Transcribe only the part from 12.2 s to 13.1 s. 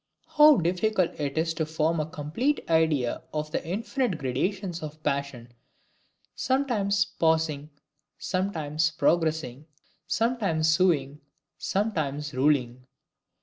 ruling!